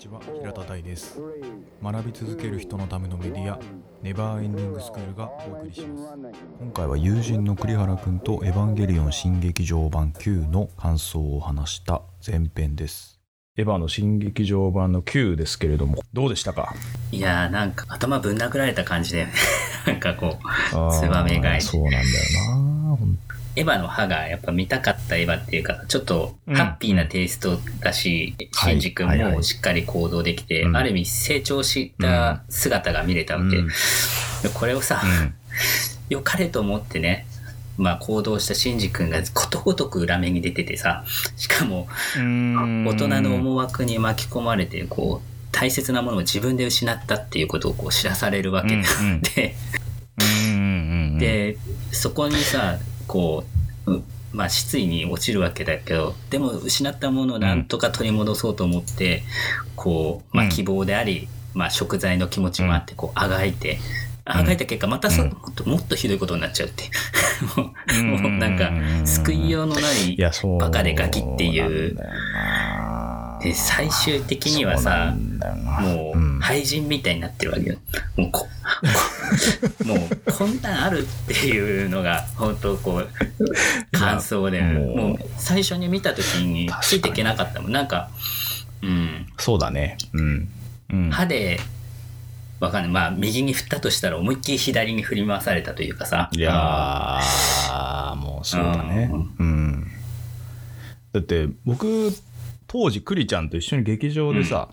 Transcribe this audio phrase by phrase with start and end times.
[0.00, 1.20] ちは平田大です。
[1.82, 3.58] 学び続ける人のためのメディア
[4.02, 6.14] ネバーエンディングスクールがお送りします。
[6.58, 13.20] 今回は友人の栗原くんとエヴァンゲリオン新劇場版9の感想を話した前編です。
[13.58, 16.72] エヴァの新劇場版の9ですけれどもどうでしたか？
[17.12, 19.26] いやーなんか頭ぶん殴られた感じで
[19.86, 20.38] なんかこ
[20.72, 22.04] うあーツバメがいそうなんだよ
[22.64, 22.69] な
[23.56, 26.54] エヴァの歯がやっぱ見たかったエヴァっていうかちょっとうん。
[26.54, 30.76] ハッピーなテイストだし、はいシンジ君もしっかり行動できて、うん。
[30.76, 33.68] ある意味成長した姿が見れたわけ、うん。
[33.68, 33.72] で
[34.52, 35.34] これをさ、うん。
[36.08, 37.26] 良かれと思ってね
[37.76, 41.04] まあ行動したシンジ君がことごとく裏目に出ててさ
[41.36, 42.84] しかもうん。
[42.86, 49.56] 大人の思惑に巻き込まれてこう大切なものを自分で失ったっていうことをこう知らされるわけで、うんうんで
[50.20, 51.18] うんうんうん。
[51.18, 51.56] で
[51.92, 52.78] そこにさ
[53.10, 53.42] こ
[53.86, 59.24] う、うまあ、失意に落ちるわけだけどでも失ったものをなんとか取り戻そうと思って、
[59.74, 60.50] こう、まあ、うん。
[60.50, 63.78] 希望であり、まあ、食材の気持ちもあってこうあがいて。
[64.24, 65.30] あがいた結果またそ、うん。
[65.30, 66.84] もっともっとひどいことになっちゃうって。
[68.04, 68.70] もうなんか
[69.04, 70.16] 救いようのない
[70.60, 71.96] バカでガキっていう。
[73.42, 75.16] で最終的にはさ
[75.80, 77.76] もう廃人みたいになってるわけよ。
[78.16, 78.48] もうここ
[79.84, 83.08] もうこんなんあるっていうのが本当こう
[83.92, 87.72] 感想でもうもう最初に見た時についていけなかったもん。
[87.72, 88.10] なんか、
[88.82, 89.98] うん、そうだね。
[90.12, 90.48] うん。
[90.92, 91.10] うん。
[91.10, 91.60] 歯で
[92.60, 92.92] わかんない。
[92.92, 96.30] まあ右に振ったとしたら思いっきり左に振り回されたというかさ。
[96.32, 99.10] いやーもうそうだね。
[99.38, 99.90] ううん。
[101.12, 102.12] だって僕
[102.66, 104.68] 当時クリちゃんと一緒に劇場でさ、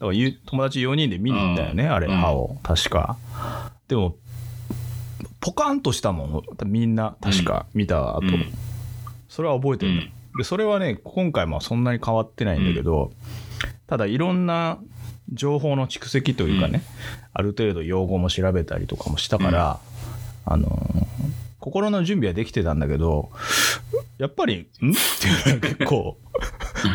[0.00, 2.16] 友達4人で見に行ったよね、あれうん。
[2.16, 3.16] 歯を確か
[3.88, 4.16] でも
[5.40, 6.42] ポカンとしたもん。
[6.66, 8.52] みんな確か見た後、うん。
[9.28, 10.12] それは覚えてる、うん。
[10.38, 13.12] でそれはね今回もそんなに変わってないんだけど、
[13.86, 14.78] ただいろんな
[15.32, 16.82] 情報の蓄積というかね、
[17.32, 19.80] ある程度用語も調べたりとかもしたから、
[20.44, 21.06] あのー
[21.66, 23.30] 心の準備はできてたんだけど
[24.18, 26.16] やっぱり「ん?」っていうのが結構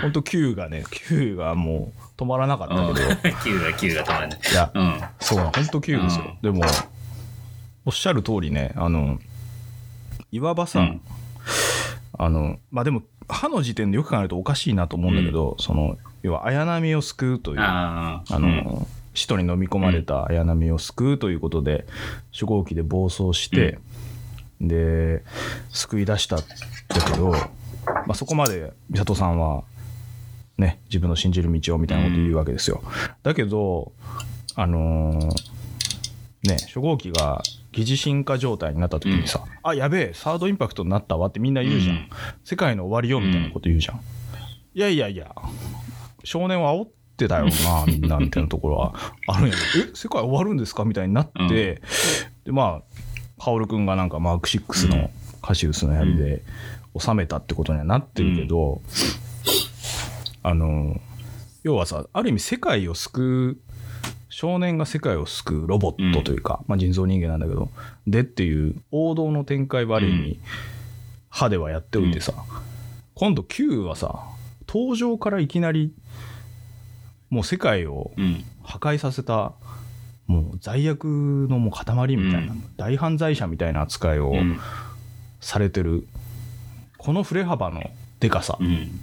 [0.01, 4.39] 本当 Q がね Q がもう止まらなかったけど、い9が9が止まらない。
[4.55, 5.01] やうん
[5.35, 6.61] そうな本当 Q ですよ、でも
[7.85, 9.19] おっしゃる通りねあの
[10.31, 11.01] いわばさ、うん。
[12.17, 21.85] あのまあでも歯の時点でよく考えるとおかしいなと思うんだけど、その要は綾波を救うというあああの、使徒に飲み込まれた綾波を救うということで
[22.31, 23.79] 初号機で暴走して、
[24.59, 25.23] で
[25.69, 26.45] 救い出したんだ
[27.09, 29.63] けど、まあ、そこまで美里さんは
[30.57, 32.83] ね自分の信じる道をみたいなこと言うわけですよ。
[33.23, 33.91] だけど
[34.61, 35.51] あのー
[36.43, 42.09] ね初号機が疑似進化状態になった時にさ「あやべえサードインパクトになったわ」ってみんな言うじゃん、うん。
[42.43, 44.01] 世界の終わりよみたいなこと言うじゃん、
[44.73, 45.35] いやいやいや
[46.23, 48.93] 少年は煽ってたよなみんなみたいなところは
[49.27, 49.85] あるんやけど。
[49.85, 51.47] え世界終わるんですかみたいになって、うん。
[51.49, 51.81] で
[52.51, 52.81] まあ
[53.37, 55.11] 薫君がなんかマーク6の
[55.41, 56.43] カシウスの槍で
[56.99, 58.81] 収めたってことにはなってるけど、
[60.43, 60.99] あの
[61.63, 63.70] 要はさある意味世界を救う
[64.31, 67.69] 少年が世界を救うロボットというか、まあ、人造人間なんだけど
[68.07, 70.39] でっていう王道の展開はある意味、
[71.29, 72.33] 歯ではやっておいてさ、
[73.13, 74.23] 今度 Q はさ
[74.67, 75.93] 登場からいきなり
[77.29, 78.43] もう世界をうん。
[78.63, 79.53] 破壊させた
[80.27, 82.63] もう罪悪のもう塊みたいな、うん。
[82.77, 84.59] 大犯罪者みたいな扱いをうん。
[85.41, 86.07] されてる、
[86.97, 87.81] この振れ幅の
[88.19, 88.99] でかさ、うん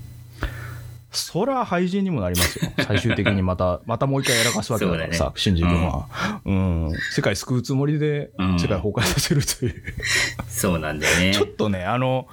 [1.11, 2.71] そら廃人にもなりますよ。
[2.87, 6.07] 最終的にまたまたもう一回やらかすわけだからさ、新次君は、
[6.45, 8.59] うん、世界救うつもりでうん。
[8.59, 9.83] 世界崩壊させるという、
[10.49, 11.33] そうなんだよね。
[11.35, 12.29] ちょっとねあの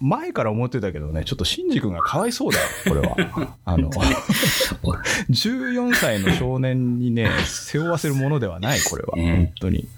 [0.00, 3.16] 前から思ってたけどねちょっと新次君がかわいそうだよこれは。
[3.64, 9.52] あの14歳の少年にね背負わせるものではないこれは、ね。
[9.60, 9.88] 本当に。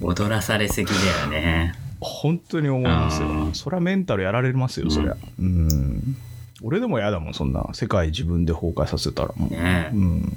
[0.00, 0.92] 踊らされすぎだ
[1.22, 1.74] よね。
[2.00, 3.28] 本当に思いますよ。
[3.28, 3.54] うん。
[3.54, 5.16] そりゃメンタルやられますよそりゃ。
[5.40, 6.16] うん
[6.62, 10.36] 俺でも嫌だもんそんな世界自分で崩壊させたらもう、ねうん。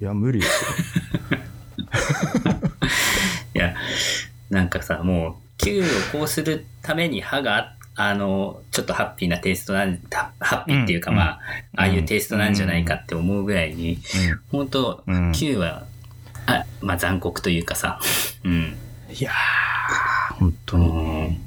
[0.00, 0.70] いや無理ですよ。
[3.54, 3.74] いや
[4.50, 11.40] なんかさもう Q をこうするために歯があのちょっとハッピーなテイストなんハハッピーっていうか、うんまあ
[11.76, 13.98] ああいうテイストなんじゃないかって思うぐらいに、
[14.50, 15.32] 本当、うん。
[15.32, 15.84] Q は
[16.46, 17.98] あまあ残酷というかさ。
[18.44, 18.76] うん。
[19.10, 21.40] いやー本当に。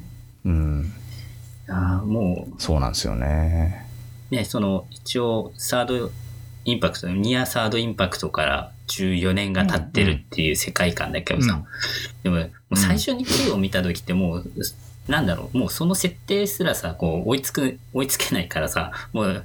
[0.44, 0.92] うん
[1.70, 3.86] うんあーもそうなんですよね。
[4.30, 6.10] うねその一応サード
[6.64, 11.64] インパクトニアサードインパクトから14年が経ってるっていう世界観だけどさ、うん。
[12.22, 14.50] でももう最初に Q を見た時ってもう
[15.10, 19.44] なんだろう、もうその設定すらさ、こう、追いつく、追いつけないからさ、もう、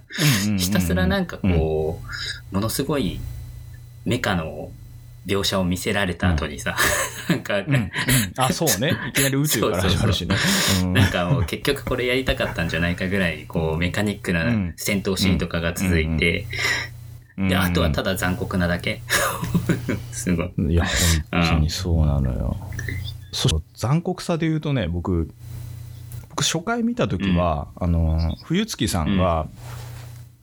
[0.60, 2.01] ひたすらなんかこ
[2.51, 3.19] う、ものすごい
[4.06, 4.69] メカの
[5.25, 6.75] 描写を見せられた後にさ、
[7.30, 7.92] なんか、うんうん
[8.38, 8.94] あ、そうね。
[9.10, 10.36] いきなり宇宙から始まるしね。
[10.83, 16.45] うんなんかもう結局これやりたかったんじゃないかぐらい、こう、メカニックなうん戦闘シーンとかが続いて、
[17.38, 19.01] で、あとはただ残酷なだけ。
[20.12, 20.74] すごい。
[20.74, 20.86] いや、
[21.31, 22.57] 本当にそうなのよ。
[23.31, 25.30] そ残酷さで言うとね、僕、
[26.30, 29.48] 僕初回見た時は、あの、冬月さんが、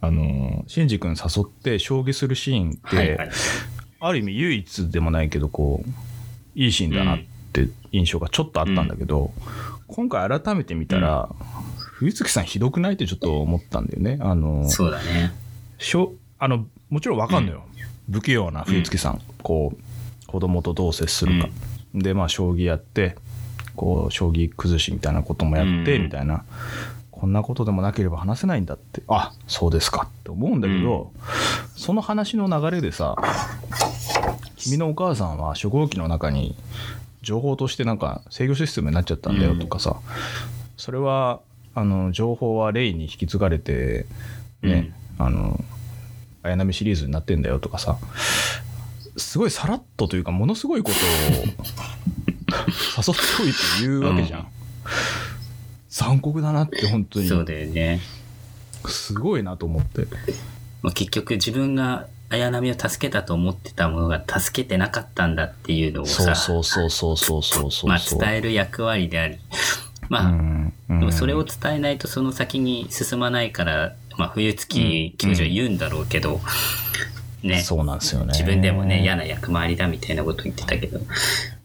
[0.03, 3.31] あの、シンジ君誘って将棋するシーンって、はいはい。
[4.05, 5.91] ある意味唯一でもないけど、こう、
[6.57, 7.19] いいシーンだなっ
[7.53, 9.33] て印象がちょっとあったんだけど、
[9.87, 11.29] 今回改めて見たら、
[11.77, 14.19] 冬月さんひどくないってちょっと思ったんだよね。
[14.21, 15.33] あの、そうだね。
[15.79, 17.65] しょあのもちろんわかんのよ、
[18.11, 21.49] 不器用な冬月さん、こう子供とどう接するか、
[21.95, 23.17] でまあ将棋やって
[23.77, 26.03] こう将棋崩しみたいなこともやって、うん。
[26.03, 26.45] みたいな。
[27.23, 29.01] こんなことでもなければ話せないんだって。
[29.07, 31.13] あそうですかって思うんだけど、
[31.77, 33.15] その話の流れでさ
[34.63, 36.55] 君のお母さんは初号機の中に
[37.23, 40.01] 情報としてなんか制御システムになっちゃったんだよとかさ、
[40.77, 41.41] それは
[41.75, 44.07] あの情報はレイに引き継がれて
[44.63, 45.63] ね、あの
[46.45, 47.99] 綾波シリーズになってんだよとかさ。
[49.17, 51.01] すごいさらっとというかものすごいことを
[51.43, 51.63] 誘って
[53.43, 54.47] おいて言うわけじゃん、うん。
[55.91, 57.29] 残酷だなって本当に。
[57.29, 58.01] そうだよね。
[58.87, 60.07] すごいなと思って。
[60.81, 69.37] まあ、結局自分が綾波を助けたと思ってたものが助けてなかったんだっていうのをさ、そうそうそうそうそうそうまあ伝える役割であり、
[70.09, 71.01] まあ、うんうん。
[71.01, 76.41] でもそれを伝えないとその先に進まないから、まあ、冬月教授は言うんだろうけど、
[77.43, 78.29] ね、そうなんですよね。
[78.29, 81.01] 自分でもね、嫌な役回りだみたいなこと言ってたけど、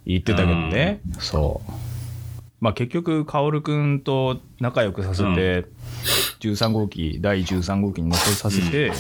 [0.06, 1.72] 言ってたけどね、そう。
[2.60, 5.66] まあ結局薫君と仲良くさせて、
[6.40, 8.92] 13号機第13号機に乗せさせて、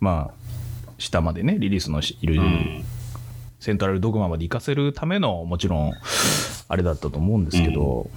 [0.00, 0.43] まあ
[0.98, 2.84] 下までねリリースのしいる、うん、
[3.60, 5.92] セントラルドグマまで行かせるためのもちろん
[6.68, 8.10] あれだったと思うんですけど、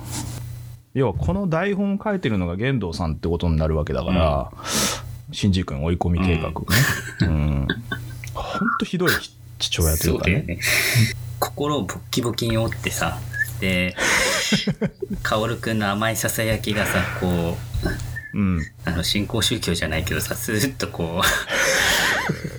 [0.94, 4.52] 要はこの台本を書いてるのが玄道さんってことになるわけだから、
[5.32, 6.56] 新次君追い込み計画ね、
[7.22, 7.68] うん、
[8.34, 9.12] ほんとひどい
[9.60, 10.10] 父親といかね。
[10.10, 10.60] そううだよね。
[11.40, 13.20] 心をボッキボキに折ってさ、
[13.60, 13.96] で、
[15.24, 17.58] 薫くんの甘いささやきがさ、こ
[18.34, 18.62] う、うん。
[18.86, 21.28] あの、新興宗教じゃないけどさ、スーッとこう、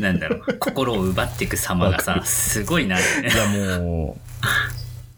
[0.00, 2.97] なんだろう、 心を奪っていく様がさ、すごいな。
[2.99, 3.29] って。
[3.29, 4.21] いやもう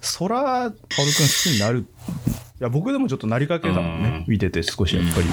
[0.01, 1.87] そら薫君好きになる。
[2.61, 4.25] いや僕でもちょっとなりかけたもんね、うん。
[4.29, 5.27] 見てて少しやっぱり、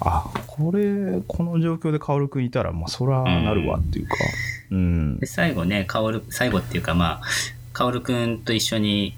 [0.00, 4.16] あこれこの状況で薫君いたらまあそらなるわっていうか。
[4.70, 5.18] うん。
[5.18, 7.22] で最後ね、薫、最後っていうかまあ、
[7.72, 9.16] 薫くんと一緒に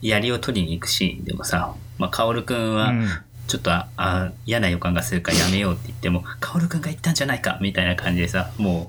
[0.00, 3.08] 槍を取りに行くシーンでもさ、まあ、薫くんはうん、
[3.52, 8.88] ちょっとああ嫌な予感がするからやめようって言っても、薫くんが言ったんじゃないかみたいな感じでさ、も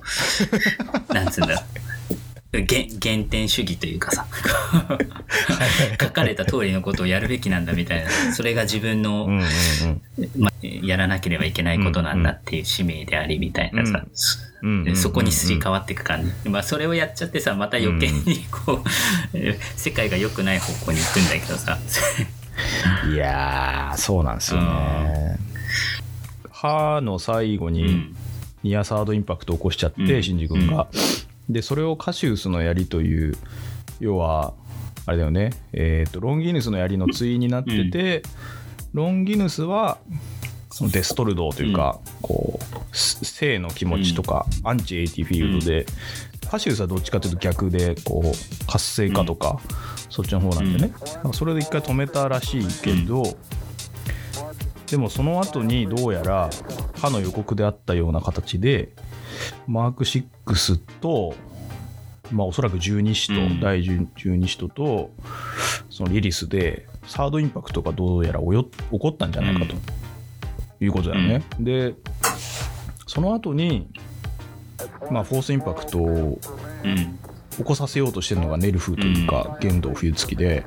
[1.10, 1.64] う、 なんつうんだろう。
[2.66, 4.26] 原原点主義というかさ
[6.00, 10.30] 書かれた通りのことをやるべきなんだみたいなそれが自分の、うんうんうん。
[10.38, 14.04] まあ、やらなければいけないことなんだっていう使命でありみたいなさ、
[14.62, 14.84] うんうんうん。
[14.84, 18.88] でそこにすり替わっていく感じ、まあ、それをやっちゃってさまた余計にこう、
[19.34, 21.76] え 世界が良くない方向に行くんだけどさ
[23.12, 25.38] いやーそうなんですよね。
[26.50, 28.16] 歯の最後にうん。
[28.62, 30.22] ニアサードインパクトを起こしちゃって、うん。
[30.22, 30.88] シンジ君が、
[31.50, 33.36] でそれをカシウスの槍という
[34.00, 34.54] 要は
[35.06, 38.22] あれだよね、えー、とロンギヌスの槍の対になってて、
[38.94, 39.98] ロンギヌスは
[40.70, 42.58] そのデストルドーというか、こ
[42.92, 45.86] うす生の気持ちとか、アンチエイティフィールドで、
[46.54, 49.58] カシウスはどっちかというと逆でこう活性化とか、
[50.08, 53.24] そっちの方なんでね、なんかそれで一回止めたらしいけど、
[54.86, 56.50] でもその後にどうやら
[57.00, 58.92] 歯の予告であったような形で
[59.66, 61.34] マーク6と、
[62.30, 63.60] まあ、おそらく十二使徒、うん。
[63.60, 65.10] 第十十二使徒と
[65.90, 69.74] そのリリスでサードインパクトがどうやらおよ起こったんじゃないかと
[70.78, 71.42] いうことだよね。
[71.58, 71.96] で
[73.08, 73.88] その後に
[75.10, 76.38] まあフォースインパクトを
[76.84, 77.18] うん。
[77.56, 80.66] 起こさせようとしてるのがネルフというか、玄道冬月で。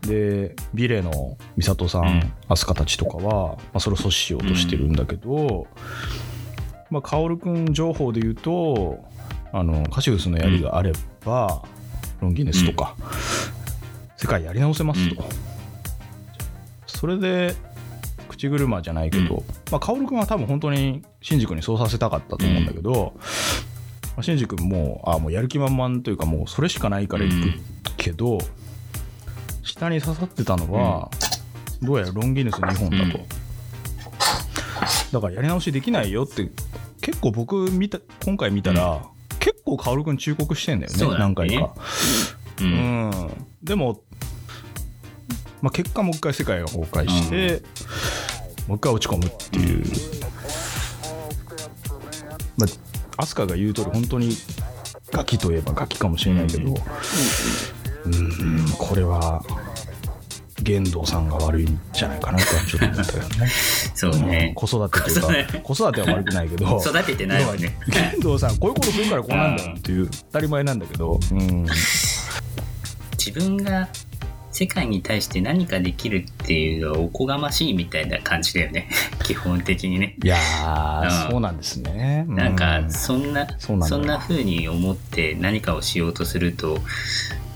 [0.00, 2.32] でビレの美里さん、うん。
[2.48, 5.66] 飛鳥たちとかは、まあ、それを阻止しようとしてるんだけど、
[6.90, 9.04] まあ、薫君情報で言うと
[9.52, 10.92] あのカシウスの槍があれ
[11.24, 11.62] ば、
[12.20, 12.96] ロンギネスとか、
[14.16, 15.24] 世界やり直せますと、
[16.86, 17.54] それで
[18.28, 19.44] 口車じゃないけど、うん。
[19.70, 23.22] まあ、薫君は多分本当にシンジ君にそうさせたかったと思うんだけど、ま
[24.18, 28.36] あ、シンジ君もあもうやる気満々というかもうそれしかないから行くけど、
[29.62, 31.10] 下に刺さってたのは、
[31.80, 33.24] どうやらロンギヌス2本だと、
[35.12, 36.50] だからやり直しできないよって
[37.00, 39.00] 結構僕見た今回見たら、
[39.40, 41.18] 結構薫君忠告してんだよねね。
[41.18, 41.74] 何回か。
[42.60, 42.64] う。
[42.64, 43.08] うん。
[43.08, 44.02] んでも、
[45.62, 47.62] まあ、結果もう一回世界が崩壊して、
[48.68, 49.84] もう一回落ち込むっていう、
[52.56, 52.66] ま
[53.18, 54.36] あ、飛鳥が言う通り本当に
[55.12, 56.74] ガキといえばガキかもしれないけど
[58.06, 59.42] うんこれは
[60.62, 63.48] 玄道さんが悪いんじゃないかなとはちょっと思ったけどねうん
[63.94, 64.52] そうね。
[64.54, 67.78] 子育てというか子育ては悪くないけど 育ててないわね。
[67.88, 71.66] 玄道さんこういうことするからこうなんだよっていう当たり前なんだけど、うん、
[73.18, 73.88] 自分が
[74.54, 78.88] 世界に対して何かできるっていうのはおこがましいみたいな感じだよね。
[79.24, 80.14] 基本的にね。
[80.22, 82.24] いやー、うんそうなんですね。
[82.28, 86.80] うなんかそんな、そうなんそんな風に思って何かをしようとすると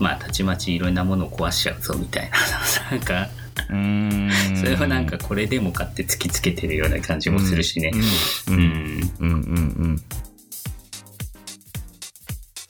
[0.00, 2.36] まあたちまちいろんなものを壊しちゃうぞみたいな
[2.90, 3.28] なんか
[3.68, 7.92] うーんそれはなんかこれでもかって突きつけてるような感じもするしね。
[8.48, 9.36] ううんん、うんうんう
[9.86, 10.02] ん。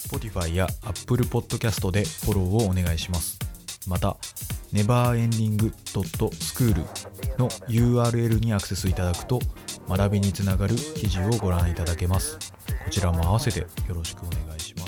[0.06, 3.48] Spotify や Apple Podcast でフォローをお願いします。
[3.88, 4.16] また、
[4.73, 6.75] neverending.school
[7.38, 9.40] の URL にアクセスいただくと、
[9.88, 12.37] 学びにつながる記事をご覧いただけます。
[12.37, 12.42] こ
[12.90, 14.88] ちらも合わせてよろしくお願いします。